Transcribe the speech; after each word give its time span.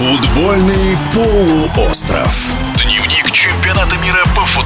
Футбольный 0.00 0.96
полуостров. 1.12 2.50
Дневник 2.82 3.30
чемпионата 3.32 3.98
мира 3.98 4.24
по 4.34 4.46
футболу. 4.46 4.59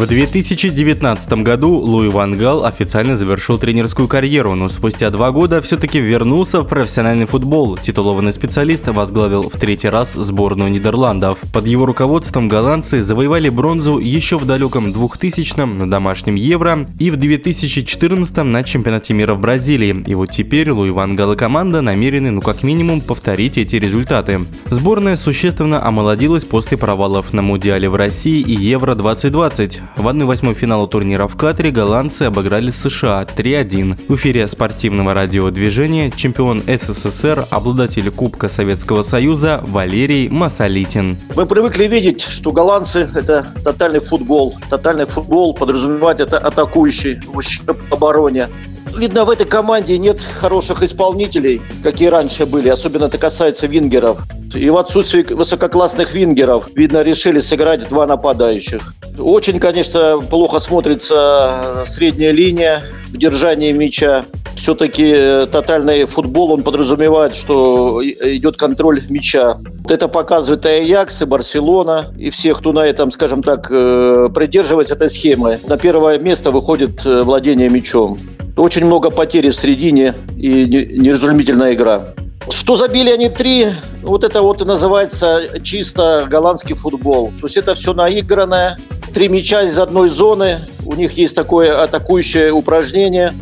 В 0.00 0.06
2019 0.06 1.32
году 1.42 1.72
Луи 1.74 2.08
Ван 2.08 2.38
Гал 2.38 2.64
официально 2.64 3.18
завершил 3.18 3.58
тренерскую 3.58 4.08
карьеру, 4.08 4.54
но 4.54 4.70
спустя 4.70 5.10
два 5.10 5.30
года 5.30 5.60
все-таки 5.60 6.00
вернулся 6.00 6.62
в 6.62 6.68
профессиональный 6.68 7.26
футбол. 7.26 7.76
Титулованный 7.76 8.32
специалист 8.32 8.88
возглавил 8.88 9.50
в 9.50 9.58
третий 9.58 9.90
раз 9.90 10.14
сборную 10.14 10.70
Нидерландов. 10.70 11.36
Под 11.52 11.66
его 11.66 11.84
руководством 11.84 12.48
голландцы 12.48 13.02
завоевали 13.02 13.50
бронзу 13.50 13.98
еще 13.98 14.38
в 14.38 14.46
далеком 14.46 14.86
2000-м 14.86 15.76
на 15.80 15.90
домашнем 15.90 16.34
Евро 16.34 16.88
и 16.98 17.10
в 17.10 17.18
2014-м 17.18 18.50
на 18.50 18.64
чемпионате 18.64 19.12
мира 19.12 19.34
в 19.34 19.40
Бразилии. 19.40 20.02
И 20.06 20.14
вот 20.14 20.30
теперь 20.30 20.70
Луи 20.70 20.92
Ван 20.92 21.14
Гал 21.14 21.34
и 21.34 21.36
команда 21.36 21.82
намерены, 21.82 22.30
ну 22.30 22.40
как 22.40 22.62
минимум, 22.62 23.02
повторить 23.02 23.58
эти 23.58 23.76
результаты. 23.76 24.46
Сборная 24.70 25.16
существенно 25.16 25.86
омолодилась 25.86 26.46
после 26.46 26.78
провалов 26.78 27.34
на 27.34 27.42
Мундиале 27.42 27.90
в 27.90 27.96
России 27.96 28.40
и 28.40 28.54
Евро 28.54 28.94
2020. 28.94 29.89
В 29.96 30.06
1-8 30.06 30.54
финала 30.54 30.86
турнира 30.86 31.26
в 31.26 31.36
Катаре 31.36 31.70
голландцы 31.70 32.22
обыграли 32.22 32.70
США 32.70 33.22
3-1. 33.24 34.06
В 34.08 34.14
эфире 34.16 34.48
спортивного 34.48 35.12
радиодвижения 35.14 36.10
чемпион 36.10 36.62
СССР, 36.66 37.46
обладатель 37.50 38.10
Кубка 38.10 38.48
Советского 38.48 39.02
Союза 39.02 39.60
Валерий 39.66 40.28
Масолитин. 40.28 41.18
Мы 41.36 41.44
привыкли 41.44 41.84
видеть, 41.84 42.22
что 42.22 42.50
голландцы– 42.50 43.10
это 43.14 43.46
тотальный 43.62 44.00
футбол. 44.00 44.56
Тотальный 44.70 45.06
футбол 45.06 45.54
подразумевает 45.54 46.20
это 46.20 46.38
атакующий 46.38 47.20
в 47.26 47.36
ущерб 47.36 47.78
обороне. 47.92 48.48
Видно, 48.96 49.24
в 49.24 49.30
этой 49.30 49.46
команде 49.46 49.98
нет 49.98 50.20
хороших 50.20 50.82
исполнителей, 50.82 51.62
какие 51.82 52.08
раньше 52.08 52.46
были. 52.46 52.68
Особенно 52.68 53.04
это 53.04 53.18
касается 53.18 53.66
вингеров. 53.66 54.20
И 54.54 54.68
в 54.68 54.76
отсутствии 54.76 55.22
высококлассных 55.22 56.12
вингеров, 56.12 56.68
видно, 56.74 57.02
решили 57.02 57.40
сыграть 57.40 57.88
два 57.88 58.06
нападающих. 58.06 58.94
Очень, 59.18 59.60
конечно, 59.60 60.20
плохо 60.28 60.58
смотрится 60.58 61.84
средняя 61.86 62.32
линия 62.32 62.82
в 63.08 63.16
держании 63.16 63.72
мяча. 63.72 64.24
Все-таки 64.56 65.04
э, 65.06 65.46
тотальный 65.50 66.04
футбол, 66.04 66.52
он 66.52 66.62
подразумевает, 66.62 67.34
что 67.34 68.02
идет 68.04 68.58
контроль 68.58 69.02
мяча. 69.08 69.56
Это 69.88 70.06
показывает 70.06 70.66
и 70.66 70.68
Аякс, 70.68 71.22
и 71.22 71.24
Барселона, 71.24 72.12
и 72.18 72.28
все, 72.28 72.52
кто 72.54 72.72
на 72.72 72.80
этом, 72.86 73.10
скажем 73.10 73.42
так, 73.42 73.68
э, 73.70 74.28
придерживается 74.34 74.96
этой 74.96 75.08
схемы. 75.08 75.58
На 75.66 75.78
первое 75.78 76.18
место 76.18 76.50
выходит 76.50 77.06
э, 77.06 77.22
владение 77.22 77.70
мячом. 77.70 78.18
Очень 78.60 78.84
много 78.84 79.08
потерь 79.08 79.48
в 79.48 79.56
середине 79.56 80.14
и 80.36 80.66
неразумительная 80.66 81.72
игра. 81.72 82.08
Что 82.50 82.76
забили 82.76 83.10
они 83.10 83.30
три, 83.30 83.68
вот 84.02 84.22
это 84.22 84.42
вот 84.42 84.60
и 84.60 84.66
называется 84.66 85.60
чисто 85.62 86.26
голландский 86.28 86.74
футбол. 86.74 87.32
То 87.40 87.46
есть 87.46 87.56
это 87.56 87.74
все 87.74 87.94
наигранное. 87.94 88.78
Три 89.14 89.28
мяча 89.28 89.62
из 89.62 89.78
одной 89.78 90.10
зоны. 90.10 90.58
У 90.84 90.94
них 90.94 91.12
есть 91.12 91.34
такое 91.34 91.82
атакующее 91.82 92.52
упражнение. 92.52 93.32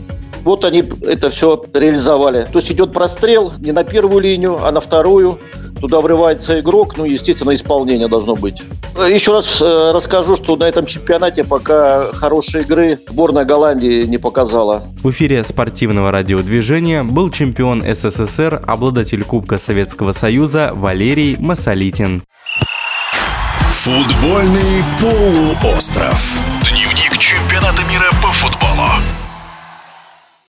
Вот 0.45 0.65
они 0.65 0.85
это 1.05 1.31
все 1.31 1.65
реализовали. 1.75 2.47
То 2.53 2.61
есть 2.61 2.71
идет 2.71 2.93
прострел 2.93 3.53
не 3.59 3.73
на 3.73 3.83
первую 3.83 4.21
линию, 4.21 4.65
а 4.65 4.71
на 4.71 4.81
вторую. 4.81 5.41
Туда 5.81 6.01
врывается 6.01 6.59
игрок, 6.61 6.97
ну, 6.97 7.05
естественно, 7.05 7.55
исполнение 7.55 8.09
должно 8.09 8.35
быть. 8.35 8.63
Еще 8.97 9.33
раз 9.33 9.61
э, 9.63 9.93
расскажу, 9.95 10.37
что 10.37 10.57
на 10.57 10.65
этом 10.65 10.87
чемпионате 10.87 11.45
пока 11.45 12.13
хорошей 12.13 12.63
игры 12.63 12.99
сборная 13.09 13.45
Голландии 13.45 14.03
не 14.03 14.19
показала. 14.19 14.83
В 15.03 15.11
эфире 15.11 15.45
спортивного 15.45 16.11
радиодвижения 16.11 17.05
был 17.05 17.31
чемпион 17.31 17.83
СССР, 17.83 18.63
обладатель 18.67 19.23
Кубка 19.23 19.59
Советского 19.59 20.13
Союза 20.13 20.73
Валерий 20.75 21.37
Масолитин. 21.39 22.23
Футбольный 23.71 24.83
полуостров. 25.01 26.58